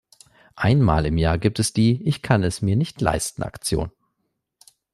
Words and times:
Einmal 0.55 1.05
im 1.05 1.19
Jahr 1.19 1.37
gibt 1.37 1.59
es 1.59 1.73
die 1.73 2.01
„Ich 2.07 2.23
kann 2.23 2.41
es 2.41 2.63
mir 2.63 2.75
nicht 2.75 3.01
leisten“-Aktion. 3.01 3.91